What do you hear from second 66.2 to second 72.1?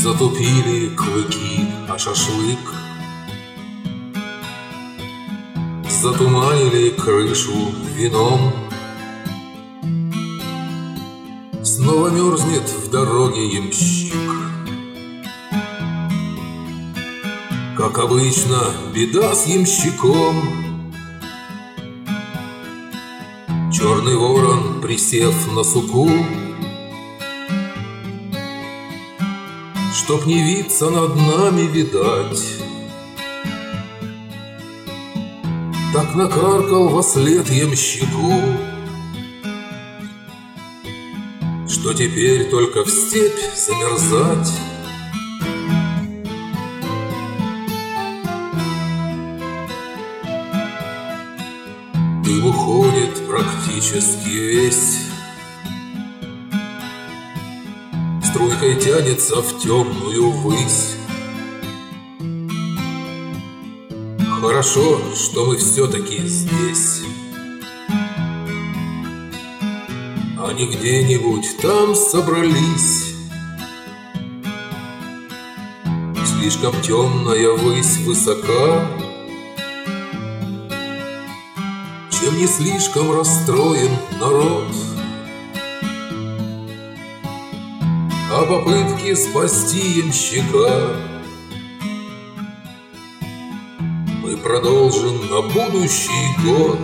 здесь. А не где-нибудь там